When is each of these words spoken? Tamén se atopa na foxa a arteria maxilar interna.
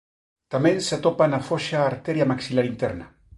Tamén 0.53 0.77
se 0.85 0.93
atopa 0.97 1.25
na 1.31 1.45
foxa 1.49 1.77
a 1.79 1.87
arteria 1.91 2.29
maxilar 2.31 2.65
interna. 2.73 3.05